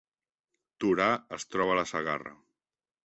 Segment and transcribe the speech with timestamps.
[0.83, 1.07] Torà
[1.37, 2.33] es troba a la Segarra